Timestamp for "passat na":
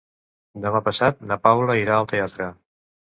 0.87-1.37